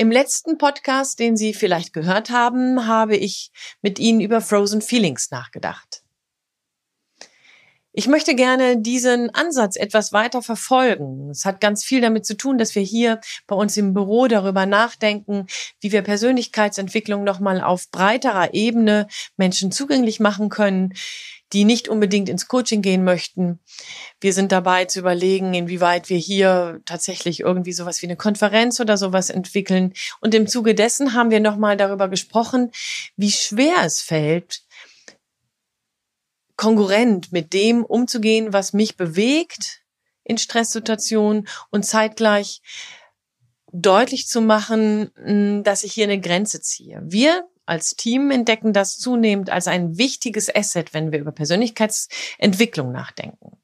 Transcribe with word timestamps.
Im 0.00 0.12
letzten 0.12 0.58
Podcast, 0.58 1.18
den 1.18 1.36
Sie 1.36 1.52
vielleicht 1.52 1.92
gehört 1.92 2.30
haben, 2.30 2.86
habe 2.86 3.16
ich 3.16 3.50
mit 3.82 3.98
Ihnen 3.98 4.20
über 4.20 4.40
Frozen 4.40 4.80
Feelings 4.80 5.32
nachgedacht. 5.32 6.04
Ich 7.98 8.06
möchte 8.06 8.36
gerne 8.36 8.80
diesen 8.80 9.34
Ansatz 9.34 9.74
etwas 9.74 10.12
weiter 10.12 10.40
verfolgen. 10.40 11.30
Es 11.30 11.44
hat 11.44 11.60
ganz 11.60 11.82
viel 11.82 12.00
damit 12.00 12.24
zu 12.24 12.36
tun, 12.36 12.56
dass 12.56 12.76
wir 12.76 12.82
hier 12.82 13.20
bei 13.48 13.56
uns 13.56 13.76
im 13.76 13.92
Büro 13.92 14.28
darüber 14.28 14.66
nachdenken, 14.66 15.48
wie 15.80 15.90
wir 15.90 16.02
Persönlichkeitsentwicklung 16.02 17.24
nochmal 17.24 17.60
auf 17.60 17.90
breiterer 17.90 18.54
Ebene 18.54 19.08
Menschen 19.36 19.72
zugänglich 19.72 20.20
machen 20.20 20.48
können, 20.48 20.94
die 21.52 21.64
nicht 21.64 21.88
unbedingt 21.88 22.28
ins 22.28 22.46
Coaching 22.46 22.82
gehen 22.82 23.02
möchten. 23.02 23.58
Wir 24.20 24.32
sind 24.32 24.52
dabei 24.52 24.84
zu 24.84 25.00
überlegen, 25.00 25.52
inwieweit 25.54 26.08
wir 26.08 26.18
hier 26.18 26.80
tatsächlich 26.84 27.40
irgendwie 27.40 27.72
sowas 27.72 28.00
wie 28.00 28.06
eine 28.06 28.16
Konferenz 28.16 28.78
oder 28.78 28.96
sowas 28.96 29.28
entwickeln. 29.28 29.92
Und 30.20 30.36
im 30.36 30.46
Zuge 30.46 30.76
dessen 30.76 31.14
haben 31.14 31.32
wir 31.32 31.40
nochmal 31.40 31.76
darüber 31.76 32.06
gesprochen, 32.06 32.70
wie 33.16 33.32
schwer 33.32 33.78
es 33.82 34.02
fällt, 34.02 34.62
kongruent 36.58 37.32
mit 37.32 37.54
dem 37.54 37.82
umzugehen, 37.84 38.52
was 38.52 38.74
mich 38.74 38.98
bewegt 38.98 39.82
in 40.24 40.36
Stresssituationen 40.36 41.48
und 41.70 41.86
zeitgleich 41.86 42.60
deutlich 43.72 44.28
zu 44.28 44.42
machen, 44.42 45.62
dass 45.64 45.84
ich 45.84 45.94
hier 45.94 46.04
eine 46.04 46.20
Grenze 46.20 46.60
ziehe. 46.60 47.00
Wir 47.04 47.48
als 47.64 47.96
Team 47.96 48.30
entdecken 48.30 48.72
das 48.72 48.98
zunehmend 48.98 49.50
als 49.50 49.68
ein 49.68 49.96
wichtiges 49.98 50.54
Asset, 50.54 50.92
wenn 50.94 51.12
wir 51.12 51.18
über 51.18 51.32
Persönlichkeitsentwicklung 51.32 52.92
nachdenken. 52.92 53.58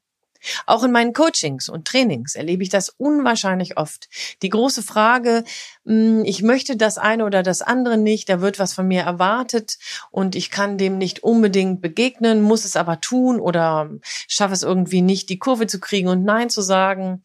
Auch 0.65 0.83
in 0.83 0.91
meinen 0.91 1.13
Coachings 1.13 1.69
und 1.69 1.87
Trainings 1.87 2.35
erlebe 2.35 2.63
ich 2.63 2.69
das 2.69 2.89
unwahrscheinlich 2.89 3.77
oft. 3.77 4.09
Die 4.41 4.49
große 4.49 4.83
Frage, 4.83 5.43
hm, 5.85 6.23
ich 6.25 6.41
möchte 6.41 6.77
das 6.77 6.97
eine 6.97 7.25
oder 7.25 7.43
das 7.43 7.61
andere 7.61 7.97
nicht, 7.97 8.29
da 8.29 8.41
wird 8.41 8.59
was 8.59 8.73
von 8.73 8.87
mir 8.87 9.01
erwartet 9.01 9.77
und 10.11 10.35
ich 10.35 10.51
kann 10.51 10.77
dem 10.77 10.97
nicht 10.97 11.23
unbedingt 11.23 11.81
begegnen, 11.81 12.41
muss 12.41 12.65
es 12.65 12.75
aber 12.75 13.01
tun 13.01 13.39
oder 13.39 13.89
schaffe 14.27 14.53
es 14.53 14.63
irgendwie 14.63 15.01
nicht, 15.01 15.29
die 15.29 15.39
Kurve 15.39 15.67
zu 15.67 15.79
kriegen 15.79 16.07
und 16.07 16.23
Nein 16.23 16.49
zu 16.49 16.61
sagen. 16.61 17.21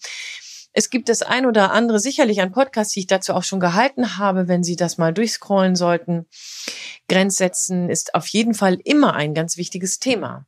Es 0.72 0.88
gibt 0.88 1.08
das 1.08 1.22
ein 1.22 1.46
oder 1.46 1.72
andere, 1.72 1.98
sicherlich 1.98 2.40
ein 2.40 2.52
Podcast, 2.52 2.94
die 2.94 3.00
ich 3.00 3.06
dazu 3.08 3.34
auch 3.34 3.42
schon 3.42 3.58
gehalten 3.58 4.18
habe, 4.18 4.46
wenn 4.46 4.62
Sie 4.62 4.76
das 4.76 4.98
mal 4.98 5.12
durchscrollen 5.12 5.74
sollten. 5.74 6.26
Grenzsetzen 7.08 7.90
ist 7.90 8.14
auf 8.14 8.28
jeden 8.28 8.54
Fall 8.54 8.78
immer 8.84 9.14
ein 9.14 9.34
ganz 9.34 9.56
wichtiges 9.56 9.98
Thema. 9.98 10.46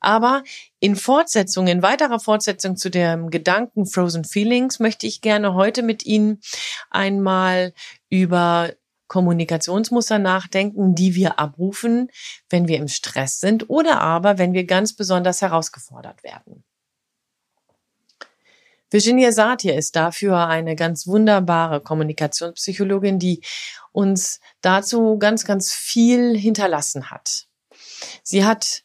Aber 0.00 0.42
in 0.80 0.96
Fortsetzung, 0.96 1.66
in 1.66 1.82
weiterer 1.82 2.20
Fortsetzung 2.20 2.76
zu 2.76 2.90
dem 2.90 3.30
Gedanken 3.30 3.86
Frozen 3.86 4.24
Feelings 4.24 4.78
möchte 4.78 5.06
ich 5.06 5.20
gerne 5.20 5.54
heute 5.54 5.82
mit 5.82 6.06
Ihnen 6.06 6.40
einmal 6.90 7.72
über 8.08 8.72
Kommunikationsmuster 9.08 10.18
nachdenken, 10.18 10.94
die 10.94 11.14
wir 11.14 11.38
abrufen, 11.38 12.10
wenn 12.50 12.68
wir 12.68 12.76
im 12.76 12.88
Stress 12.88 13.40
sind 13.40 13.68
oder 13.70 14.00
aber, 14.00 14.38
wenn 14.38 14.52
wir 14.52 14.64
ganz 14.64 14.94
besonders 14.94 15.42
herausgefordert 15.42 16.22
werden. 16.22 16.64
Virginia 18.90 19.32
Satir 19.32 19.74
ist 19.74 19.96
dafür 19.96 20.46
eine 20.46 20.74
ganz 20.74 21.06
wunderbare 21.06 21.80
Kommunikationspsychologin, 21.80 23.18
die 23.18 23.42
uns 23.92 24.40
dazu 24.62 25.18
ganz, 25.18 25.44
ganz 25.44 25.72
viel 25.72 26.36
hinterlassen 26.38 27.10
hat. 27.10 27.48
Sie 28.22 28.44
hat 28.44 28.84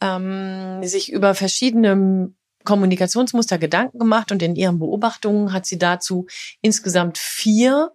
ähm, 0.00 0.82
sich 0.84 1.12
über 1.12 1.34
verschiedene 1.34 2.32
Kommunikationsmuster 2.64 3.58
Gedanken 3.58 3.98
gemacht 3.98 4.32
und 4.32 4.42
in 4.42 4.56
ihren 4.56 4.78
Beobachtungen 4.78 5.52
hat 5.52 5.64
sie 5.64 5.78
dazu 5.78 6.26
insgesamt 6.60 7.16
vier 7.16 7.92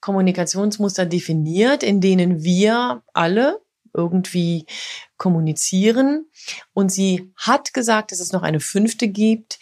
Kommunikationsmuster 0.00 1.06
definiert, 1.06 1.82
in 1.82 2.00
denen 2.00 2.42
wir 2.42 3.02
alle 3.14 3.60
irgendwie 3.94 4.66
kommunizieren. 5.16 6.26
Und 6.74 6.92
sie 6.92 7.32
hat 7.36 7.72
gesagt, 7.72 8.12
dass 8.12 8.20
es 8.20 8.32
noch 8.32 8.42
eine 8.42 8.60
fünfte 8.60 9.08
gibt, 9.08 9.58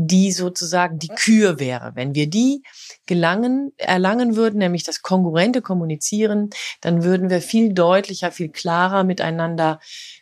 die 0.00 0.30
sozusagen 0.30 0.98
die 0.98 1.08
Kür 1.08 1.58
wäre. 1.58 1.90
Wenn 1.94 2.14
wir 2.14 2.30
die 2.30 2.62
gelangen, 3.06 3.72
erlangen 3.76 4.36
würden, 4.36 4.58
nämlich 4.58 4.84
das 4.84 5.02
kongruente 5.02 5.60
Kommunizieren, 5.60 6.50
dann 6.80 7.02
würden 7.02 7.30
wir 7.30 7.42
viel 7.42 7.74
deutlicher, 7.74 8.30
viel 8.30 8.48
klarer 8.48 9.02
miteinander 9.02 9.80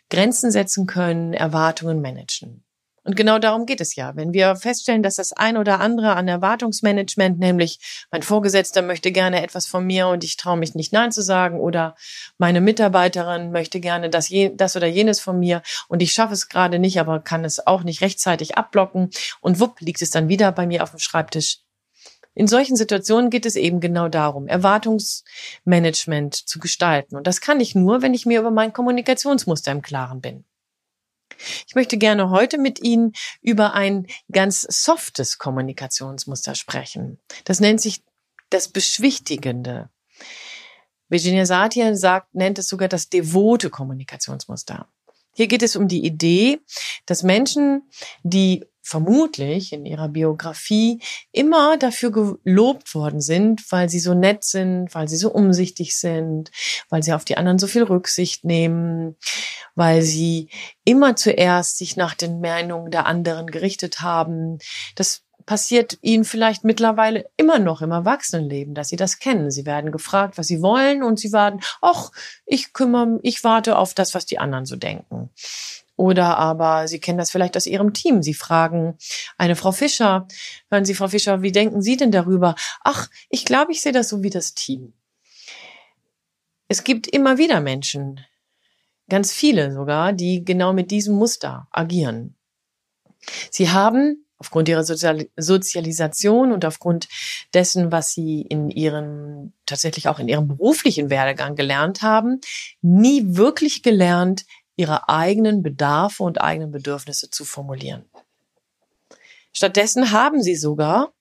Grenzen 0.09 0.49
setzen 0.49 0.87
können, 0.87 1.33
Erwartungen 1.33 2.01
managen. 2.01 2.66
Und 3.07 3.15
genau 3.15 3.39
darum 3.39 3.65
geht 3.65 3.79
es 3.79 3.95
ja. 3.95 4.17
Wenn 4.17 4.33
wir 4.33 4.57
feststellen, 4.57 5.01
dass 5.01 5.15
das 5.15 5.31
ein 5.31 5.55
oder 5.55 5.79
andere 5.79 6.17
an 6.17 6.27
Erwartungsmanagement, 6.27 7.39
nämlich 7.39 7.79
mein 8.11 8.21
Vorgesetzter 8.21 8.81
möchte 8.81 9.13
gerne 9.13 9.41
etwas 9.43 9.65
von 9.65 9.85
mir 9.85 10.09
und 10.09 10.25
ich 10.25 10.35
traue 10.35 10.57
mich 10.57 10.75
nicht 10.75 10.91
Nein 10.91 11.13
zu 11.13 11.21
sagen 11.21 11.61
oder 11.61 11.95
meine 12.37 12.59
Mitarbeiterin 12.59 13.53
möchte 13.53 13.79
gerne 13.79 14.09
das, 14.09 14.29
das 14.55 14.75
oder 14.75 14.87
jenes 14.87 15.21
von 15.21 15.39
mir 15.39 15.61
und 15.87 16.01
ich 16.01 16.11
schaffe 16.11 16.33
es 16.33 16.49
gerade 16.49 16.79
nicht, 16.79 16.99
aber 16.99 17.21
kann 17.21 17.45
es 17.45 17.65
auch 17.65 17.83
nicht 17.83 18.01
rechtzeitig 18.01 18.57
abblocken 18.57 19.09
und 19.39 19.61
wupp 19.61 19.79
liegt 19.79 20.01
es 20.01 20.09
dann 20.09 20.27
wieder 20.27 20.51
bei 20.51 20.67
mir 20.67 20.83
auf 20.83 20.89
dem 20.89 20.99
Schreibtisch. 20.99 21.59
In 22.33 22.49
solchen 22.49 22.75
Situationen 22.75 23.29
geht 23.29 23.45
es 23.45 23.55
eben 23.55 23.79
genau 23.79 24.09
darum, 24.09 24.49
Erwartungsmanagement 24.49 26.35
zu 26.35 26.59
gestalten. 26.59 27.15
Und 27.15 27.25
das 27.25 27.39
kann 27.39 27.61
ich 27.61 27.73
nur, 27.73 28.01
wenn 28.01 28.13
ich 28.13 28.25
mir 28.25 28.41
über 28.41 28.51
mein 28.51 28.73
Kommunikationsmuster 28.73 29.71
im 29.71 29.81
Klaren 29.81 30.19
bin. 30.19 30.43
Ich 31.67 31.75
möchte 31.75 31.97
gerne 31.97 32.29
heute 32.29 32.57
mit 32.57 32.81
Ihnen 32.81 33.13
über 33.41 33.73
ein 33.73 34.07
ganz 34.31 34.61
softes 34.61 35.37
Kommunikationsmuster 35.37 36.55
sprechen. 36.55 37.19
Das 37.43 37.59
nennt 37.59 37.81
sich 37.81 38.03
das 38.49 38.69
Beschwichtigende. 38.69 39.89
Virginia 41.09 41.45
Satir 41.45 41.95
sagt, 41.95 42.35
nennt 42.35 42.59
es 42.59 42.67
sogar 42.67 42.87
das 42.87 43.09
devote 43.09 43.69
Kommunikationsmuster. 43.69 44.87
Hier 45.33 45.47
geht 45.47 45.61
es 45.61 45.75
um 45.75 45.87
die 45.87 46.03
Idee, 46.03 46.59
dass 47.05 47.23
Menschen, 47.23 47.83
die 48.23 48.65
vermutlich 48.87 49.73
in 49.73 49.85
ihrer 49.85 50.07
Biografie 50.07 51.01
immer 51.31 51.77
dafür 51.77 52.11
gelobt 52.11 52.95
worden 52.95 53.19
sind, 53.19 53.69
weil 53.71 53.89
sie 53.89 53.99
so 53.99 54.13
nett 54.13 54.45
sind, 54.45 54.95
weil 54.95 55.09
sie 55.09 55.17
so 55.17 55.31
umsichtig 55.31 55.97
sind, 55.97 56.51
weil 56.89 57.03
sie 57.03 57.13
auf 57.13 57.25
die 57.25 57.37
anderen 57.37 57.59
so 57.59 57.67
viel 57.67 57.83
Rücksicht 57.83 58.45
nehmen, 58.45 59.17
weil 59.75 60.01
sie 60.01 60.49
immer 60.85 61.17
zuerst 61.17 61.77
sich 61.77 61.97
nach 61.97 62.13
den 62.13 62.39
Meinungen 62.39 62.89
der 62.89 63.05
anderen 63.05 63.47
gerichtet 63.47 63.99
haben. 63.99 64.59
Das 64.95 65.23
passiert 65.45 65.97
ihnen 66.01 66.23
vielleicht 66.23 66.63
mittlerweile 66.63 67.29
immer 67.35 67.59
noch 67.59 67.81
im 67.81 67.91
Erwachsenenleben, 67.91 68.73
dass 68.73 68.89
sie 68.89 68.95
das 68.95 69.19
kennen. 69.19 69.51
Sie 69.51 69.65
werden 69.65 69.91
gefragt, 69.91 70.37
was 70.37 70.47
sie 70.47 70.61
wollen 70.61 71.03
und 71.03 71.19
sie 71.19 71.33
werden, 71.33 71.61
ach, 71.81 72.11
ich 72.45 72.73
kümmere, 72.73 73.19
ich 73.23 73.43
warte 73.43 73.77
auf 73.77 73.93
das, 73.93 74.13
was 74.13 74.25
die 74.25 74.39
anderen 74.39 74.65
so 74.65 74.75
denken. 74.75 75.29
Oder 75.97 76.37
aber 76.37 76.87
Sie 76.87 76.99
kennen 76.99 77.17
das 77.17 77.31
vielleicht 77.31 77.57
aus 77.57 77.65
Ihrem 77.65 77.93
Team. 77.93 78.23
Sie 78.23 78.35
fragen 78.35 78.97
eine 79.37 79.55
Frau 79.55 79.71
Fischer, 79.73 80.27
hören 80.69 80.85
Sie, 80.85 80.93
Frau 80.93 81.09
Fischer, 81.09 81.41
wie 81.41 81.51
denken 81.51 81.81
Sie 81.81 81.97
denn 81.97 82.11
darüber? 82.11 82.55
Ach, 82.83 83.09
ich 83.29 83.43
glaube, 83.43 83.71
ich 83.73 83.81
sehe 83.81 83.91
das 83.91 84.07
so 84.07 84.23
wie 84.23 84.29
das 84.29 84.53
Team. 84.53 84.93
Es 86.69 86.83
gibt 86.83 87.07
immer 87.07 87.37
wieder 87.37 87.61
Menschen, 87.61 88.19
ganz 89.09 89.33
viele 89.33 89.73
sogar, 89.73 90.13
die 90.13 90.45
genau 90.45 90.71
mit 90.71 90.91
diesem 90.91 91.15
Muster 91.15 91.67
agieren. 91.71 92.35
Sie 93.49 93.69
haben 93.69 94.23
aufgrund 94.37 94.69
ihrer 94.69 94.83
Sozial 94.83 95.27
Sozialisation 95.35 96.51
und 96.51 96.63
aufgrund 96.65 97.07
dessen, 97.53 97.91
was 97.91 98.11
sie 98.11 98.41
in 98.41 98.69
ihrem, 98.69 99.53
tatsächlich 99.65 100.07
auch 100.07 100.19
in 100.19 100.27
ihrem 100.27 100.47
beruflichen 100.47 101.09
Werdegang 101.09 101.55
gelernt 101.55 102.01
haben, 102.01 102.39
nie 102.81 103.23
wirklich 103.35 103.81
gelernt, 103.81 104.45
ihre 104.77 105.09
eigenen 105.09 105.61
Bedarfe 105.61 106.23
und 106.23 106.39
eigenen 106.39 106.71
Bedürfnisse 106.71 107.29
zu 107.29 107.43
formulieren. 107.43 108.05
Stattdessen 109.51 110.11
haben 110.11 110.41
sie 110.41 110.55
sogar 110.55 111.11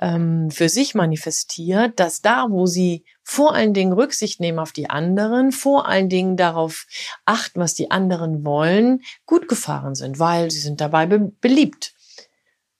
ähm, 0.00 0.50
für 0.50 0.68
sich 0.68 0.94
manifestiert, 0.94 1.98
dass 2.00 2.20
da, 2.20 2.46
wo 2.50 2.66
sie 2.66 3.04
vor 3.22 3.54
allen 3.54 3.72
Dingen 3.72 3.92
Rücksicht 3.92 4.40
nehmen 4.40 4.58
auf 4.58 4.72
die 4.72 4.90
anderen, 4.90 5.52
vor 5.52 5.88
allen 5.88 6.08
Dingen 6.08 6.36
darauf 6.36 6.86
achten, 7.24 7.60
was 7.60 7.74
die 7.74 7.90
anderen 7.90 8.44
wollen, 8.44 9.02
gut 9.24 9.48
gefahren 9.48 9.94
sind, 9.94 10.18
weil 10.18 10.50
sie 10.50 10.60
sind 10.60 10.80
dabei 10.80 11.06
be 11.06 11.32
beliebt. 11.40 11.94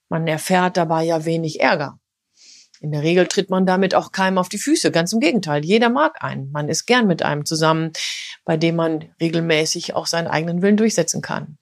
Man 0.08 0.26
erfährt 0.26 0.76
dabei 0.76 1.04
ja 1.04 1.24
wenig 1.24 1.60
Ärger. 1.60 1.98
In 2.84 2.92
der 2.92 3.02
Regel 3.02 3.26
tritt 3.26 3.48
man 3.48 3.64
damit 3.64 3.94
auch 3.94 4.12
keinem 4.12 4.36
auf 4.36 4.50
die 4.50 4.58
Füße. 4.58 4.90
Ganz 4.90 5.14
im 5.14 5.20
Gegenteil. 5.20 5.64
Jeder 5.64 5.88
mag 5.88 6.22
einen. 6.22 6.50
Man 6.52 6.68
ist 6.68 6.84
gern 6.84 7.06
mit 7.06 7.22
einem 7.22 7.46
zusammen, 7.46 7.92
bei 8.44 8.58
dem 8.58 8.76
man 8.76 9.10
regelmäßig 9.22 9.94
auch 9.94 10.06
seinen 10.06 10.26
eigenen 10.26 10.60
Willen 10.60 10.76
durchsetzen 10.76 11.22
kann. 11.22 11.56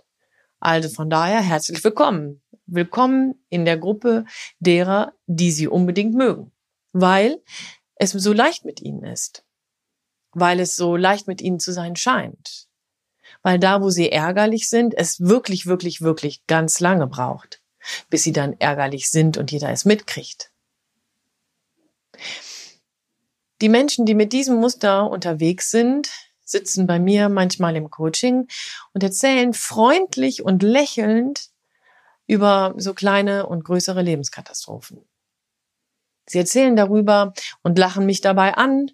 Also 0.59 0.89
von 0.89 1.11
daher 1.11 1.41
herzlich 1.41 1.85
willkommen. 1.85 2.43
Willkommen 2.67 3.37
in 3.51 3.65
der 3.65 3.79
Gruppe 3.79 4.25
derer, 4.59 5.13
die 5.29 5.53
Sie 5.53 5.69
unbedingt 5.69 6.17
mögen. 6.17 6.51
Weil 6.91 7.41
es 7.95 8.11
so 8.11 8.33
leicht 8.33 8.65
mit 8.65 8.83
Ihnen 8.83 9.05
ist. 9.05 9.45
Weil 10.33 10.59
es 10.59 10.75
so 10.75 10.97
leicht 10.97 11.29
mit 11.29 11.41
Ihnen 11.41 11.61
zu 11.61 11.73
sein 11.73 11.95
scheint. 11.95 12.67
Weil 13.45 13.61
da, 13.61 13.81
wo 13.81 13.91
Sie 13.91 14.11
ärgerlich 14.11 14.69
sind, 14.69 14.93
es 14.99 15.21
wirklich, 15.21 15.67
wirklich, 15.67 16.01
wirklich 16.01 16.49
ganz 16.49 16.81
lange 16.81 17.07
braucht 17.07 17.63
bis 18.11 18.23
sie 18.23 18.33
dann 18.33 18.55
ärgerlich 18.61 19.11
sind 19.11 19.37
und 19.37 19.51
jeder 19.51 19.71
es 19.71 19.85
mitkriegt. 19.85 20.52
Die 23.63 23.69
Menschen, 23.69 24.07
die 24.07 24.17
mit 24.17 24.33
diesem 24.33 24.57
Muster 24.57 25.09
unterwegs 25.09 25.71
sind, 25.71 26.11
sitzen 26.45 26.89
bei 26.89 26.99
mir 26.99 27.29
manchmal 27.29 27.77
im 27.77 27.91
Coaching 27.91 28.49
und 28.93 29.05
erzählen 29.05 29.55
freundlich 29.55 30.45
und 30.45 30.65
lächelnd 30.65 31.51
über 32.27 32.75
so 32.77 32.93
kleine 32.93 33.47
und 33.47 33.65
größere 33.65 34.03
Lebenskatastrophen. 34.03 35.05
Sie 36.27 36.39
erzählen 36.39 36.75
darüber 36.75 37.35
und 37.63 37.79
lachen 37.79 38.05
mich 38.05 38.21
dabei 38.21 38.55
an, 38.55 38.91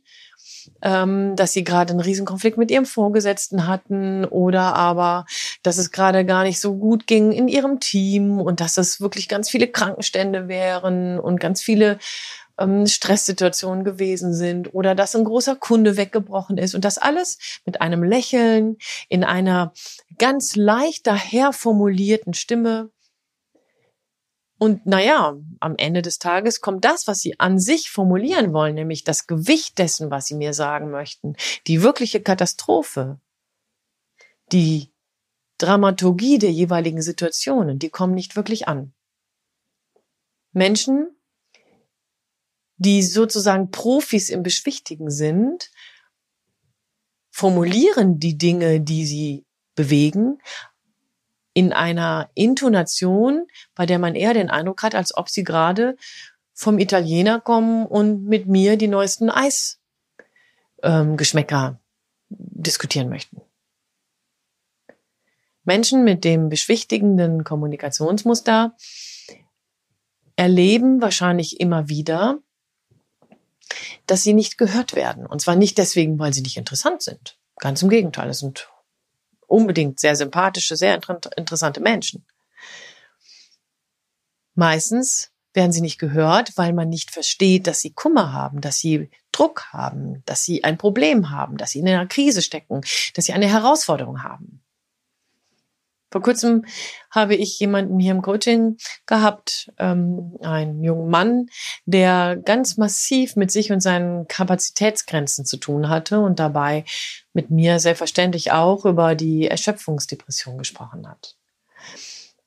ähm, 0.82 1.34
dass 1.34 1.52
sie 1.52 1.64
gerade 1.64 1.92
einen 1.92 2.00
Riesenkonflikt 2.00 2.58
mit 2.58 2.70
ihrem 2.70 2.86
Vorgesetzten 2.86 3.66
hatten 3.66 4.24
oder 4.26 4.74
aber, 4.74 5.24
dass 5.62 5.78
es 5.78 5.90
gerade 5.90 6.24
gar 6.24 6.42
nicht 6.42 6.60
so 6.60 6.76
gut 6.76 7.06
ging 7.06 7.32
in 7.32 7.48
ihrem 7.48 7.80
Team 7.80 8.40
und 8.40 8.60
dass 8.60 8.76
es 8.76 9.00
wirklich 9.00 9.28
ganz 9.28 9.48
viele 9.48 9.68
Krankenstände 9.68 10.48
wären 10.48 11.18
und 11.18 11.40
ganz 11.40 11.62
viele 11.62 11.98
ähm, 12.58 12.86
Stresssituationen 12.86 13.84
gewesen 13.84 14.34
sind 14.34 14.74
oder 14.74 14.94
dass 14.94 15.16
ein 15.16 15.24
großer 15.24 15.56
Kunde 15.56 15.96
weggebrochen 15.96 16.58
ist 16.58 16.74
und 16.74 16.84
das 16.84 16.98
alles 16.98 17.38
mit 17.64 17.80
einem 17.80 18.02
Lächeln 18.02 18.76
in 19.08 19.24
einer 19.24 19.72
ganz 20.18 20.56
leicht 20.56 21.06
daher 21.06 21.52
formulierten 21.52 22.34
Stimme 22.34 22.90
und 24.58 24.86
naja, 24.86 25.36
am 25.60 25.76
Ende 25.76 26.02
des 26.02 26.18
Tages 26.18 26.60
kommt 26.60 26.84
das, 26.84 27.06
was 27.06 27.20
Sie 27.20 27.38
an 27.38 27.60
sich 27.60 27.90
formulieren 27.90 28.52
wollen, 28.52 28.74
nämlich 28.74 29.04
das 29.04 29.28
Gewicht 29.28 29.78
dessen, 29.78 30.10
was 30.10 30.26
Sie 30.26 30.34
mir 30.34 30.52
sagen 30.52 30.90
möchten, 30.90 31.36
die 31.68 31.82
wirkliche 31.82 32.20
Katastrophe, 32.20 33.20
die 34.50 34.92
Dramaturgie 35.58 36.38
der 36.38 36.50
jeweiligen 36.50 37.02
Situationen, 37.02 37.78
die 37.78 37.88
kommen 37.88 38.14
nicht 38.14 38.34
wirklich 38.34 38.66
an. 38.66 38.92
Menschen, 40.52 41.08
die 42.78 43.02
sozusagen 43.02 43.70
Profis 43.70 44.30
im 44.30 44.42
Beschwichtigen 44.42 45.10
sind, 45.10 45.70
formulieren 47.30 48.18
die 48.18 48.38
Dinge, 48.38 48.80
die 48.80 49.06
sie 49.06 49.44
bewegen, 49.74 50.38
in 51.54 51.72
einer 51.72 52.30
Intonation, 52.34 53.46
bei 53.74 53.84
der 53.84 53.98
man 53.98 54.14
eher 54.14 54.32
den 54.32 54.48
Eindruck 54.48 54.82
hat, 54.82 54.94
als 54.94 55.16
ob 55.16 55.28
sie 55.28 55.44
gerade 55.44 55.96
vom 56.54 56.78
Italiener 56.78 57.40
kommen 57.40 57.86
und 57.86 58.24
mit 58.24 58.46
mir 58.46 58.76
die 58.76 58.88
neuesten 58.88 59.30
Eisgeschmäcker 59.30 61.68
ähm, 61.68 61.78
diskutieren 62.30 63.08
möchten. 63.08 63.40
Menschen 65.64 66.04
mit 66.04 66.24
dem 66.24 66.48
beschwichtigenden 66.48 67.44
Kommunikationsmuster 67.44 68.74
erleben 70.36 71.02
wahrscheinlich 71.02 71.60
immer 71.60 71.88
wieder, 71.88 72.38
dass 74.08 74.22
sie 74.22 74.34
nicht 74.34 74.58
gehört 74.58 74.94
werden. 74.94 75.26
Und 75.26 75.40
zwar 75.40 75.56
nicht 75.56 75.78
deswegen, 75.78 76.18
weil 76.18 76.32
sie 76.32 76.42
nicht 76.42 76.56
interessant 76.56 77.02
sind. 77.02 77.38
Ganz 77.56 77.82
im 77.82 77.88
Gegenteil, 77.88 78.28
es 78.28 78.40
sind 78.40 78.68
unbedingt 79.46 80.00
sehr 80.00 80.16
sympathische, 80.16 80.76
sehr 80.76 80.98
interessante 81.36 81.80
Menschen. 81.80 82.26
Meistens 84.54 85.30
werden 85.54 85.72
sie 85.72 85.80
nicht 85.80 85.98
gehört, 85.98 86.56
weil 86.56 86.72
man 86.72 86.88
nicht 86.88 87.10
versteht, 87.10 87.66
dass 87.66 87.80
sie 87.80 87.92
Kummer 87.92 88.32
haben, 88.32 88.60
dass 88.60 88.78
sie 88.78 89.10
Druck 89.32 89.66
haben, 89.72 90.22
dass 90.24 90.42
sie 90.42 90.64
ein 90.64 90.78
Problem 90.78 91.30
haben, 91.30 91.56
dass 91.56 91.70
sie 91.70 91.78
in 91.80 91.88
einer 91.88 92.06
Krise 92.06 92.42
stecken, 92.42 92.80
dass 93.14 93.26
sie 93.26 93.32
eine 93.32 93.48
Herausforderung 93.48 94.22
haben. 94.22 94.62
Vor 96.10 96.22
kurzem 96.22 96.64
habe 97.10 97.34
ich 97.34 97.58
jemanden 97.58 97.98
hier 97.98 98.12
im 98.12 98.22
Coaching 98.22 98.78
gehabt, 99.06 99.70
ähm, 99.78 100.36
einen 100.42 100.82
jungen 100.82 101.10
Mann, 101.10 101.46
der 101.84 102.36
ganz 102.36 102.76
massiv 102.78 103.36
mit 103.36 103.50
sich 103.50 103.72
und 103.72 103.80
seinen 103.80 104.26
Kapazitätsgrenzen 104.26 105.44
zu 105.44 105.58
tun 105.58 105.88
hatte 105.88 106.20
und 106.20 106.38
dabei 106.38 106.84
mit 107.34 107.50
mir 107.50 107.78
selbstverständlich 107.78 108.52
auch 108.52 108.86
über 108.86 109.14
die 109.14 109.48
Erschöpfungsdepression 109.48 110.56
gesprochen 110.56 111.06
hat. 111.06 111.36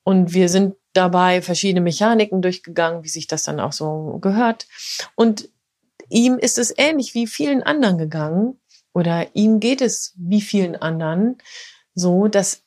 Und 0.02 0.34
wir 0.34 0.48
sind 0.48 0.74
dabei 0.92 1.40
verschiedene 1.42 1.80
Mechaniken 1.80 2.42
durchgegangen, 2.42 3.04
wie 3.04 3.08
sich 3.08 3.28
das 3.28 3.44
dann 3.44 3.60
auch 3.60 3.72
so 3.72 4.18
gehört. 4.20 4.66
Und 5.14 5.48
ihm 6.08 6.36
ist 6.36 6.58
es 6.58 6.74
ähnlich 6.76 7.14
wie 7.14 7.28
vielen 7.28 7.62
anderen 7.62 7.98
gegangen, 7.98 8.58
oder 8.94 9.34
ihm 9.34 9.60
geht 9.60 9.80
es 9.80 10.12
wie 10.16 10.40
vielen 10.42 10.76
anderen 10.76 11.38
so, 11.94 12.28
dass 12.28 12.62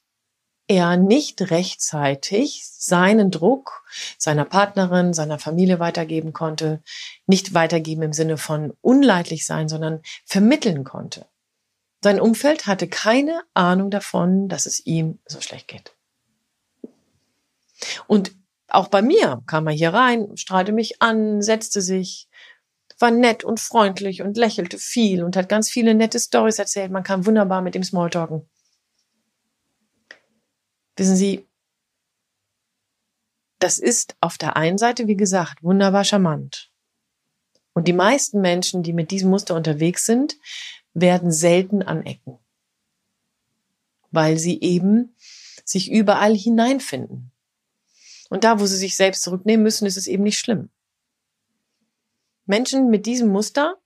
er 0.67 0.97
nicht 0.97 1.51
rechtzeitig 1.51 2.65
seinen 2.67 3.31
Druck 3.31 3.83
seiner 4.17 4.45
Partnerin, 4.45 5.13
seiner 5.13 5.39
Familie 5.39 5.79
weitergeben 5.79 6.33
konnte, 6.33 6.81
nicht 7.25 7.53
weitergeben 7.53 8.01
im 8.03 8.13
Sinne 8.13 8.37
von 8.37 8.73
unleidlich 8.81 9.45
sein, 9.45 9.69
sondern 9.69 10.01
vermitteln 10.25 10.83
konnte. 10.83 11.27
Sein 12.03 12.19
Umfeld 12.19 12.67
hatte 12.67 12.87
keine 12.87 13.41
Ahnung 13.53 13.89
davon, 13.89 14.47
dass 14.47 14.65
es 14.65 14.85
ihm 14.85 15.19
so 15.25 15.41
schlecht 15.41 15.67
geht. 15.67 15.95
Und 18.07 18.35
auch 18.67 18.87
bei 18.87 19.01
mir 19.01 19.41
kam 19.47 19.67
er 19.67 19.73
hier 19.73 19.93
rein, 19.93 20.35
strahlte 20.37 20.71
mich 20.71 21.01
an, 21.01 21.41
setzte 21.41 21.81
sich, 21.81 22.27
war 22.99 23.11
nett 23.11 23.43
und 23.43 23.59
freundlich 23.59 24.21
und 24.21 24.37
lächelte 24.37 24.77
viel 24.77 25.23
und 25.23 25.35
hat 25.35 25.49
ganz 25.49 25.69
viele 25.69 25.95
nette 25.95 26.19
Stories 26.19 26.59
erzählt. 26.59 26.91
Man 26.91 27.03
kann 27.03 27.25
wunderbar 27.25 27.61
mit 27.61 27.75
ihm 27.75 27.83
Smalltalken. 27.83 28.47
Wissen 30.95 31.15
Sie, 31.15 31.45
das 33.59 33.79
ist 33.79 34.15
auf 34.21 34.37
der 34.37 34.55
einen 34.55 34.77
Seite, 34.77 35.07
wie 35.07 35.17
gesagt, 35.17 35.63
wunderbar 35.63 36.03
charmant. 36.03 36.71
Und 37.73 37.87
die 37.87 37.93
meisten 37.93 38.39
Menschen, 38.39 38.83
die 38.83 38.93
mit 38.93 39.11
diesem 39.11 39.29
Muster 39.29 39.55
unterwegs 39.55 40.05
sind, 40.05 40.37
werden 40.93 41.31
selten 41.31 41.81
anecken, 41.83 42.39
weil 44.11 44.37
sie 44.37 44.61
eben 44.61 45.15
sich 45.65 45.91
überall 45.91 46.35
hineinfinden. 46.35 47.31
Und 48.29 48.43
da, 48.43 48.59
wo 48.59 48.65
sie 48.65 48.77
sich 48.77 48.95
selbst 48.95 49.23
zurücknehmen 49.23 49.63
müssen, 49.63 49.85
ist 49.85 49.97
es 49.97 50.07
eben 50.07 50.23
nicht 50.23 50.39
schlimm. 50.39 50.69
Menschen 52.45 52.89
mit 52.89 53.05
diesem 53.05 53.29
Muster 53.29 53.77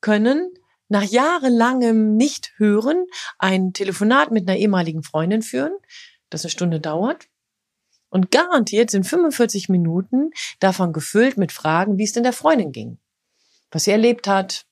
können 0.00 0.50
nach 0.88 1.02
jahrelangem 1.02 2.16
Nicht-Hören 2.16 3.06
ein 3.38 3.72
Telefonat 3.72 4.30
mit 4.30 4.48
einer 4.48 4.58
ehemaligen 4.58 5.02
Freundin 5.02 5.42
führen, 5.42 5.72
das 6.32 6.44
eine 6.44 6.50
Stunde 6.50 6.80
dauert. 6.80 7.28
Und 8.08 8.30
garantiert 8.30 8.90
sind 8.90 9.04
45 9.04 9.70
Minuten 9.70 10.30
davon 10.60 10.92
gefüllt 10.92 11.38
mit 11.38 11.50
Fragen, 11.50 11.96
wie 11.96 12.04
es 12.04 12.12
denn 12.12 12.24
der 12.24 12.34
Freundin 12.34 12.70
ging, 12.70 12.98
was 13.70 13.84
sie 13.84 13.90
erlebt 13.90 14.28
hat, 14.28 14.66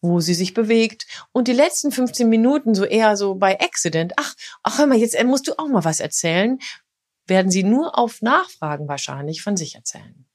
wo 0.00 0.20
sie 0.20 0.32
sich 0.32 0.54
bewegt. 0.54 1.06
Und 1.32 1.46
die 1.48 1.52
letzten 1.52 1.92
15 1.92 2.28
Minuten 2.28 2.74
so 2.74 2.84
eher 2.84 3.18
so 3.18 3.34
bei 3.34 3.60
Accident, 3.60 4.14
ach, 4.16 4.34
ach 4.62 4.78
hör 4.78 4.86
mal, 4.86 4.96
jetzt 4.96 5.14
äh, 5.14 5.24
musst 5.24 5.46
du 5.46 5.58
auch 5.58 5.68
mal 5.68 5.84
was 5.84 6.00
erzählen, 6.00 6.58
werden 7.26 7.50
sie 7.50 7.64
nur 7.64 7.98
auf 7.98 8.22
Nachfragen 8.22 8.88
wahrscheinlich 8.88 9.42
von 9.42 9.56
sich 9.56 9.74
erzählen. 9.74 10.26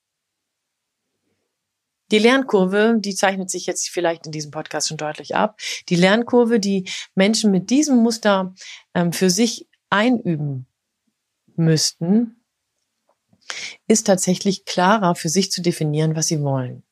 Die 2.12 2.20
Lernkurve, 2.20 2.98
die 3.00 3.16
zeichnet 3.16 3.50
sich 3.50 3.66
jetzt 3.66 3.90
vielleicht 3.90 4.28
in 4.28 4.32
diesem 4.32 4.52
Podcast 4.52 4.88
schon 4.88 4.98
deutlich 4.98 5.36
ab. 5.36 5.60
Die 5.90 5.96
Lernkurve, 5.96 6.60
die 6.60 6.88
Menschen 7.16 7.50
mit 7.50 7.72
diesem 7.72 7.98
Muster 7.98 8.54
ähm, 8.94 9.12
für 9.12 9.32
sich 9.32 9.68
einüben 9.90 10.68
müssten, 11.56 12.44
ist 13.88 14.08
tatsächlich 14.08 14.66
klarer 14.66 15.16
für 15.16 15.30
sich 15.30 15.52
zu 15.52 15.62
definieren, 15.62 16.16
was 16.16 16.28
sie 16.28 16.42
wollen. 16.42 16.84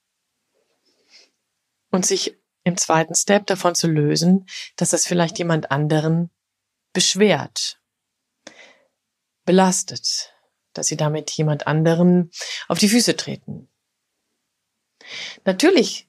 Und 1.90 2.06
sich 2.06 2.38
im 2.64 2.78
zweiten 2.78 3.16
Step 3.16 3.46
davon 3.48 3.76
zu 3.76 3.88
lösen, 3.88 4.48
dass 4.76 4.92
das 4.92 5.06
vielleicht 5.06 5.38
jemand 5.38 5.72
anderen 5.72 6.30
beschwert, 6.94 7.82
belastet, 9.46 10.34
dass 10.74 10.88
sie 10.88 10.98
damit 10.98 11.32
jemand 11.32 11.68
anderen 11.68 12.32
auf 12.68 12.80
die 12.80 12.90
Füße 12.90 13.16
treten. 13.16 13.70
Natürlich 15.44 16.08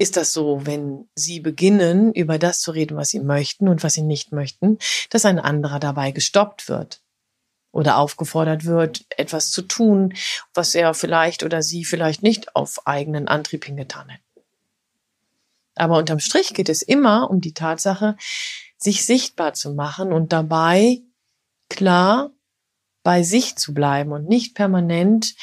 ist 0.00 0.16
das 0.16 0.32
so, 0.32 0.64
wenn 0.64 1.08
Sie 1.14 1.40
beginnen, 1.40 2.12
über 2.14 2.38
das 2.38 2.60
zu 2.60 2.70
reden, 2.70 2.96
was 2.96 3.10
Sie 3.10 3.20
möchten 3.20 3.68
und 3.68 3.82
was 3.82 3.92
Sie 3.92 4.02
nicht 4.02 4.32
möchten, 4.32 4.78
dass 5.10 5.26
ein 5.26 5.38
anderer 5.38 5.78
dabei 5.78 6.10
gestoppt 6.10 6.68
wird. 6.68 7.02
oder 7.72 7.98
aufgefordert 7.98 8.64
wird, 8.64 9.04
etwas 9.10 9.50
zu 9.50 9.62
tun, 9.62 10.14
was 10.54 10.74
er 10.74 10.92
vielleicht 10.94 11.44
oder 11.44 11.62
sie 11.62 11.84
vielleicht 11.84 12.22
nicht 12.22 12.56
auf 12.56 12.86
eigenen 12.86 13.28
Antrieb 13.28 13.64
hingetan 13.64 14.08
hätten. 14.08 14.24
Aber 15.76 15.98
unterm 15.98 16.18
Strich 16.18 16.52
geht 16.52 16.68
es 16.68 16.82
immer 16.82 17.30
um 17.30 17.40
die 17.40 17.54
Tatsache, 17.54 18.16
sich 18.76 19.04
sichtbar 19.06 19.54
zu 19.54 19.72
machen 19.72 20.12
und 20.12 20.32
dabei 20.32 21.00
klar 21.68 22.32
bei 23.02 23.22
sich 23.22 23.56
zu 23.56 23.72
bleiben 23.72 24.12
und 24.12 24.28
nicht 24.28 24.54
permanent, 24.54 25.36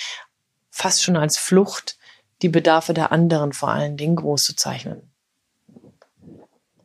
fast 0.70 1.02
schon 1.02 1.16
als 1.16 1.38
Flucht, 1.38 1.97
die 2.42 2.50
Bedarfe 2.50 2.94
der 2.94 3.12
anderen 3.12 3.54
vor 3.54 3.70
allen 3.70 3.98
Dingen 3.98 4.16
groß 4.16 4.44
zu 4.44 4.56
zeichnen. 4.56 5.02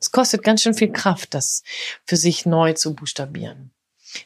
Es 0.01 0.11
kostet 0.11 0.43
ganz 0.43 0.63
schön 0.63 0.75
viel 0.75 0.91
Kraft, 0.91 1.33
das 1.33 1.63
für 2.05 2.17
sich 2.17 2.45
neu 2.45 2.73
zu 2.73 2.95
buchstabieren. 2.95 3.71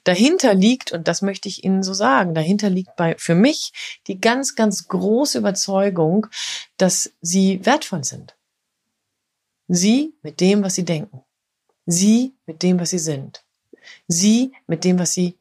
Dahinter 0.04 0.54
liegt, 0.54 0.92
und 0.92 1.06
das 1.06 1.20
möchte 1.20 1.48
ich 1.48 1.64
Ihnen 1.64 1.82
so 1.82 1.92
sagen, 1.92 2.34
dahinter 2.34 2.70
liegt 2.70 2.96
bei, 2.96 3.14
für 3.18 3.34
mich 3.34 3.72
die 4.06 4.18
ganz, 4.18 4.54
ganz 4.54 4.88
große 4.88 5.38
Überzeugung, 5.38 6.28
dass 6.78 7.12
Sie 7.20 7.64
wertvoll 7.64 8.04
sind. 8.04 8.34
Sie 9.68 10.14
mit 10.22 10.40
dem, 10.40 10.62
was 10.62 10.76
Sie 10.76 10.84
denken. 10.84 11.22
Sie 11.84 12.34
mit 12.46 12.62
dem, 12.62 12.80
was 12.80 12.90
Sie 12.90 12.98
sind. 12.98 13.44
Sie 14.08 14.52
mit 14.66 14.82
dem, 14.82 14.98
was 14.98 15.12
Sie 15.12 15.36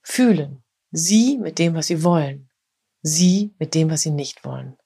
fühlen. 0.00 0.62
Sie 0.90 1.36
mit 1.36 1.58
dem, 1.58 1.74
was 1.74 1.88
Sie 1.88 2.02
wollen. 2.02 2.48
Sie 3.02 3.52
mit 3.58 3.74
dem, 3.74 3.90
was 3.90 4.00
Sie 4.00 4.10
nicht 4.10 4.46
wollen. 4.46 4.77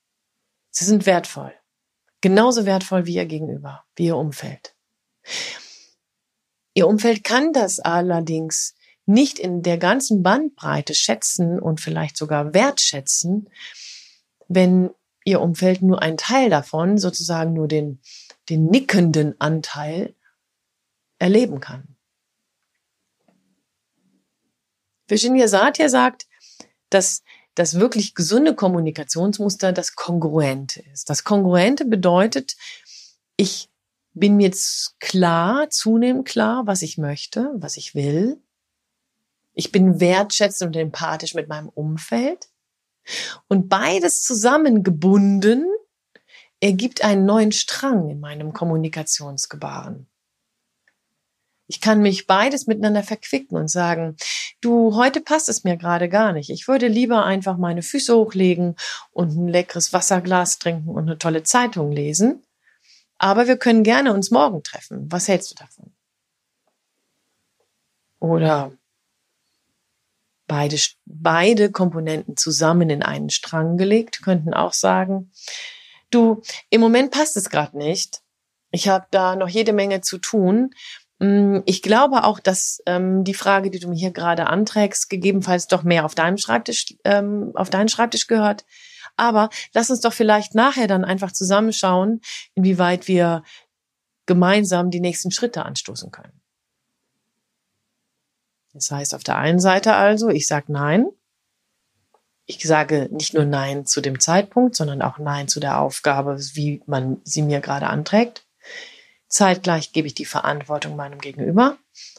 Sie 0.73 0.87
sind 0.87 1.07
wertvoll. 1.07 1.55
Genauso 2.23 2.67
wertvoll 2.67 3.07
wie 3.07 3.15
Ihr 3.15 3.27
Gegenüber, 3.27 3.85
wie 3.95 4.07
Ihr 4.07 4.17
Umfeld. 4.17 4.75
Ihr 6.75 6.89
Umfeld 6.89 7.23
kann 7.23 7.53
das 7.53 7.79
allerdings 7.79 8.75
nicht 9.05 9.39
in 9.39 9.63
der 9.63 9.77
ganzen 9.77 10.23
Bandbreite 10.23 10.95
schätzen 10.95 11.61
und 11.61 11.81
vielleicht 11.81 12.17
sogar 12.17 12.55
wertschätzen, 12.55 13.51
wenn 14.49 14.91
ihr 15.25 15.41
Umfeld 15.41 15.83
nur 15.83 16.01
einen 16.01 16.17
Teil 16.17 16.49
davon, 16.49 16.97
sozusagen 16.97 17.53
nur 17.53 17.69
den, 17.69 18.01
den 18.49 18.67
nickenden 18.67 19.39
Anteil, 19.41 20.15
erleben 21.19 21.61
kann. 21.61 21.97
Virginia 25.07 25.49
Satir 25.49 25.91
sagt, 25.91 26.27
dass 26.89 27.23
das 27.55 27.79
wirklich 27.79 28.15
gesunde 28.15 28.55
Kommunikationsmuster 28.55 29.73
das 29.73 29.95
Kongruente 29.95 30.83
ist. 30.93 31.11
Das 31.11 31.25
Kongruente 31.25 31.85
bedeutet, 31.85 32.57
ich 33.37 33.71
bin 34.15 34.37
mir 34.37 34.45
jetzt 34.45 34.99
klar, 35.01 35.71
zunehmend 35.71 36.27
klar, 36.27 36.67
was 36.67 36.83
ich 36.83 36.99
möchte, 36.99 37.51
was 37.55 37.77
ich 37.77 37.95
will. 37.95 38.41
Ich 39.55 39.73
bin 39.73 40.01
wertschätzend 40.01 40.75
und 40.75 40.81
empathisch 40.81 41.35
mit 41.35 41.49
meinem 41.49 41.69
Umfeld. 41.69 42.49
Und 43.49 43.69
beides 43.69 44.23
zusammengebunden 44.23 45.67
ergibt 46.61 47.03
einen 47.05 47.27
neuen 47.27 47.53
Strang 47.53 48.09
in 48.09 48.21
meinem 48.21 48.53
Kommunikationsgebaren. 48.53 50.07
Ich 51.73 51.81
kann 51.81 52.03
mich 52.03 52.27
beides 52.27 52.67
miteinander 52.67 53.03
verquicken 53.03 53.57
und 53.57 53.69
sagen, 53.69 54.19
du, 54.61 54.95
heute 54.95 55.23
passt 55.23 55.49
es 55.49 55.65
mir 55.65 55.79
gerade 55.79 56.11
gar 56.11 56.35
nicht. 56.35 56.51
Ich 56.51 56.69
würde 56.69 56.87
lieber 56.87 57.25
einfach 57.25 57.57
meine 57.57 57.81
Füße 57.81 58.15
hochlegen 58.15 58.77
und 59.11 59.31
ein 59.31 59.49
leckeres 59.49 59.95
Wasserglas 59.95 60.59
trinken 60.59 60.91
und 60.91 61.05
eine 61.05 61.17
tolle 61.17 61.45
Zeitung 61.45 61.91
lesen. 61.91 62.45
Aber 63.17 63.47
wir 63.47 63.57
können 63.57 63.85
gerne 63.85 64.13
uns 64.13 64.31
morgen 64.31 64.63
treffen. 64.63 65.11
Was 65.11 65.29
hältst 65.29 65.51
du 65.53 65.55
davon? 65.55 65.95
Oder 68.19 68.73
beide, 70.47 70.77
beide 71.07 71.71
Komponenten 71.73 72.37
zusammen 72.37 72.91
in 72.91 73.03
einen 73.03 73.31
Strang 73.31 73.79
gelegt, 73.79 74.21
könnten 74.23 74.53
auch 74.53 74.75
sagen, 74.75 75.33
du, 76.11 76.43
im 76.69 76.83
Moment 76.83 77.13
passt 77.13 77.39
es 77.39 77.49
gerade 77.49 77.79
nicht. 77.79 78.21
Ich 78.73 78.89
habe 78.89 79.07
da 79.11 79.37
noch 79.37 79.49
jede 79.49 79.73
Menge 79.73 80.01
zu 80.01 80.19
tun. 80.19 80.71
Mm, 81.23 81.63
ich 81.67 81.83
glaube 81.83 82.25
auch, 82.25 82.41
dass 82.41 82.83
ähm, 82.85 83.23
die 83.23 83.35
Frage, 83.35 83.71
die 83.71 83.79
du 83.79 83.89
mir 83.89 83.95
hier 83.97 84.11
gerade 84.11 84.49
anträgst, 84.49 85.09
gegebenenfalls 85.09 85.69
doch 85.69 85.85
mehr 85.85 86.05
auf 86.05 86.17
deinem 86.17 86.37
Schreibtisch, 86.37 86.97
ähm, 87.05 87.53
auf 87.55 87.71
deinen 87.71 87.89
Schreibtisch 87.89 88.27
gehört. 88.27 88.65
Aber 89.17 89.49
lass 89.73 89.89
uns 89.89 90.01
doch 90.01 90.13
vielleicht 90.13 90.57
nachher 90.57 90.89
dann 90.89 91.05
einfach 91.05 91.31
zusammenschauen, 91.31 92.23
inwieweit 92.57 93.07
wir 93.07 93.45
gemeinsam 94.27 94.91
die 94.91 95.01
nächsten 95.01 95.31
Schritte 95.31 95.65
anstoßen 95.65 96.11
können. 96.11 96.43
Das 98.73 98.91
heißt 98.91 99.15
auf 99.15 99.23
der 99.23 99.37
einen 99.37 99.61
Seite 99.61 99.95
also, 99.95 100.29
ich 100.29 100.49
sage 100.49 100.73
Nein. 100.73 101.07
Ich 102.47 102.67
sage 102.67 103.09
nicht 103.13 103.33
nur 103.33 103.45
Nein 103.45 103.87
zu 103.87 104.01
dem 104.01 104.19
Zeitpunkt, 104.19 104.75
sondern 104.75 105.03
auch 105.03 105.19
Nein 105.19 105.47
zu 105.47 105.61
der 105.61 105.79
Aufgabe, 105.79 106.37
wie 106.55 106.83
man 106.87 107.21
sie 107.23 107.43
mir 107.43 107.61
gerade 107.61 107.87
anträgt. 107.87 108.45
Zeitgleich 109.33 109.93
gebe 109.93 110.07
ich 110.07 110.15
die 110.15 110.27
Verantwortung 110.27 110.95
meinem 110.95 111.19
Gegenüber. 111.19 111.79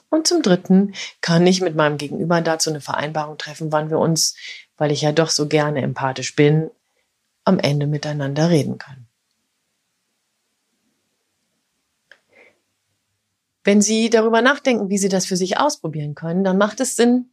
Und 0.09 0.25
zum 0.25 0.41
Dritten 0.41 0.95
kann 1.21 1.45
ich 1.45 1.61
mit 1.61 1.75
meinem 1.75 1.97
Gegenüber 1.97 2.41
dazu 2.41 2.71
eine 2.71 2.81
Vereinbarung 2.81 3.37
treffen, 3.37 3.71
wann 3.71 3.91
wir 3.91 3.99
uns, 3.99 4.35
weil 4.77 4.91
ich 4.91 5.01
ja 5.01 5.11
doch 5.11 5.29
so 5.29 5.47
gerne 5.47 5.83
empathisch 5.83 6.35
bin, 6.35 6.71
am 7.43 7.59
Ende 7.59 7.85
miteinander 7.85 8.49
reden 8.49 8.79
können. 8.79 9.07
Wenn 13.63 13.81
Sie 13.81 14.09
darüber 14.09 14.41
nachdenken, 14.41 14.89
wie 14.89 14.97
Sie 14.97 15.09
das 15.09 15.27
für 15.27 15.37
sich 15.37 15.57
ausprobieren 15.57 16.15
können, 16.15 16.43
dann 16.43 16.57
macht 16.57 16.79
es 16.79 16.95
Sinn, 16.95 17.29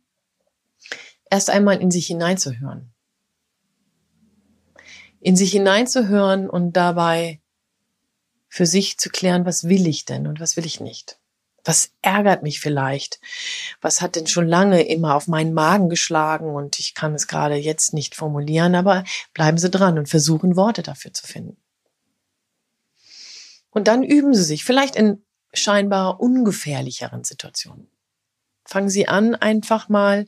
erst 1.31 1.49
einmal 1.49 1.81
in 1.81 1.91
sich 1.91 2.07
hineinzuhören. 2.07 2.93
In 5.21 5.37
sich 5.37 5.53
hineinzuhören 5.53 6.51
und 6.51 6.77
dabei 6.77 7.41
für 8.51 8.67
sich 8.67 8.99
zu 8.99 9.09
klären, 9.09 9.47
was 9.47 9.65
will 9.65 9.87
ich 9.87 10.05
denn 10.05 10.27
und 10.27 10.41
was 10.41 10.57
will 10.57 10.67
ich 10.67 10.81
nicht. 10.81 11.19
Was 11.65 11.93
ärgert 12.03 12.43
mich 12.43 12.61
vielleicht? 12.61 13.21
Was 13.81 14.01
hat 14.01 14.17
denn 14.17 14.27
schon 14.27 14.49
lange 14.49 14.83
immer 14.83 15.15
auf 15.15 15.29
meinen 15.29 15.55
Magen 15.55 15.89
geschlagen 15.89 16.55
und 16.55 16.79
ich 16.79 16.95
kann 16.95 17.15
es 17.15 17.29
gerade 17.29 17.55
jetzt 17.55 17.95
nicht 17.95 18.15
formulieren, 18.15 18.75
aber 18.75 19.05
bleiben 19.35 19.57
Sie 19.57 19.71
dran 19.71 19.99
und 19.99 20.09
versuchen 20.09 20.57
Worte 20.57 20.83
dafür 20.83 21.13
zu 21.13 21.27
finden. 21.27 21.63
Und 23.71 23.87
dann 23.87 24.03
üben 24.03 24.35
Sie 24.35 24.43
sich, 24.43 24.65
vielleicht 24.65 24.97
in 24.97 25.25
scheinbar 25.53 26.21
ungefährlicheren 26.21 27.25
Situationen. 27.25 27.89
Fangen 28.65 28.89
Sie 28.89 29.07
an, 29.07 29.35
einfach 29.35 29.89
mal 29.89 30.27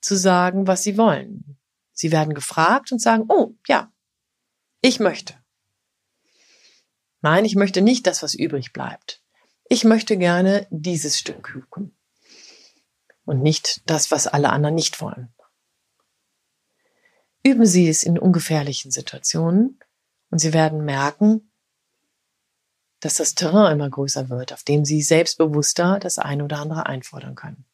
zu 0.00 0.16
sagen, 0.16 0.66
was 0.66 0.82
Sie 0.82 0.98
wollen. 0.98 1.58
Sie 1.92 2.12
werden 2.12 2.34
gefragt 2.34 2.92
und 2.92 3.00
sagen, 3.00 3.24
oh 3.28 3.54
ja, 3.66 3.90
ich 4.82 5.00
möchte. 5.00 5.43
Nein, 7.24 7.44
ich 7.44 7.56
möchte 7.56 7.82
nicht 7.82 8.06
das, 8.06 8.22
was 8.22 8.34
übrig 8.34 8.72
bleibt 8.72 9.24
ich 9.68 9.84
möchte 9.84 10.16
gerne 10.16 10.66
dieses 10.70 11.18
Stück 11.18 11.42
Kuchen 11.42 11.96
und 13.24 13.42
nicht 13.42 13.82
das, 13.86 14.10
was 14.10 14.26
alle 14.26 14.50
anderen 14.50 14.74
nicht 14.74 15.00
wollen. 15.00 15.32
Üben 17.42 17.66
Sie 17.66 17.88
es 17.88 18.02
in 18.02 18.18
ungefährlichen 18.18 18.90
Situationen 18.90 19.78
und 20.30 20.38
Sie 20.38 20.52
werden 20.52 20.84
merken, 20.84 21.50
dass 23.00 23.14
das 23.14 23.34
Terrain 23.34 23.72
immer 23.72 23.90
größer 23.90 24.30
wird, 24.30 24.52
auf 24.52 24.62
dem 24.62 24.84
Sie 24.84 25.02
selbstbewusster 25.02 25.98
das 25.98 26.18
eine 26.18 26.44
oder 26.44 26.58
andere 26.58 26.86
einfordern 26.86 27.34
können. 27.34 27.66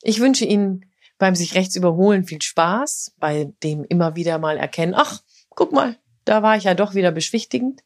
Ich 0.00 0.18
wünsche 0.20 0.44
Ihnen 0.44 0.86
beim 1.18 1.36
sich 1.36 1.54
rechts 1.54 1.76
überholen 1.76 2.24
viel 2.24 2.42
Spaß, 2.42 3.14
bei 3.18 3.52
dem 3.62 3.84
immer 3.84 4.16
wieder 4.16 4.38
mal 4.38 4.56
erkennen, 4.56 4.94
ach, 4.96 5.22
guck 5.50 5.72
mal, 5.72 5.96
da 6.24 6.42
war 6.42 6.56
ich 6.56 6.64
ja 6.64 6.74
doch 6.74 6.94
wieder 6.94 7.12
beschwichtigend 7.12 7.82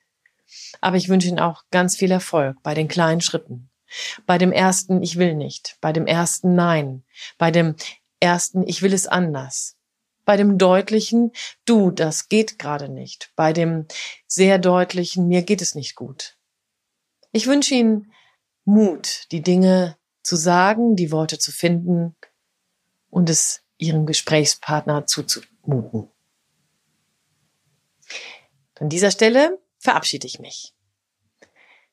aber 0.81 0.97
ich 0.97 1.09
wünsche 1.09 1.29
Ihnen 1.29 1.39
auch 1.39 1.65
ganz 1.71 1.97
viel 1.97 2.11
Erfolg 2.11 2.63
bei 2.63 2.75
den 2.75 2.89
kleinen 2.89 3.21
Schritten. 3.21 3.71
Bei 4.27 4.39
dem 4.39 4.53
ersten 4.53 5.03
Ich 5.03 5.17
will 5.17 5.35
nicht, 5.35 5.77
bei 5.81 5.93
dem 5.93 6.07
ersten 6.07 6.55
Nein, 6.55 7.05
bei 7.39 7.51
dem 7.51 7.77
ersten 8.21 8.67
Ich 8.67 8.83
will 8.83 8.93
es 8.93 9.07
anders, 9.07 9.77
bei 10.25 10.37
dem 10.37 10.59
deutlichen 10.59 11.33
Du, 11.65 11.91
das 11.91 12.29
geht 12.29 12.59
gerade 12.59 12.89
nicht, 12.89 13.31
bei 13.37 13.53
dem 13.53 13.87
sehr 14.27 14.59
deutlichen 14.59 15.29
Mir 15.29 15.43
geht 15.43 15.63
es 15.63 15.75
nicht 15.75 15.95
gut. 15.95 16.37
Ich 17.33 17.47
wünsche 17.47 17.75
Ihnen 17.75 18.13
Mut, 18.65 19.31
die 19.31 19.43
Dinge 19.43 19.97
zu 20.23 20.35
sagen, 20.35 20.97
die 20.97 21.13
Worte 21.13 21.39
zu 21.39 21.53
finden 21.53 22.17
und 23.09 23.31
es 23.31 23.63
Ihrem 23.79 24.07
Gesprächspartner 24.07 25.07
zuzumuten. 25.07 26.11
An 28.79 28.89
dieser 28.89 29.11
Stelle 29.11 29.59
verabschiede 29.79 30.27
ich 30.27 30.39
mich. 30.39 30.75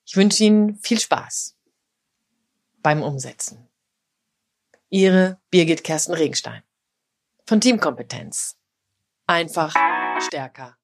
Ich 0.05 0.15
wünsche 0.15 0.43
Ihnen 0.43 0.77
viel 0.77 0.99
Spaß 0.99 1.55
beim 2.81 3.01
Umsetzen. 3.01 3.69
Ihre 4.89 5.39
Birgit 5.49 5.83
Kersten 5.83 6.13
Regenstein 6.13 6.61
von 7.45 7.61
Teamkompetenz. 7.61 8.57
Einfach 9.25 9.73
stärker 10.19 10.77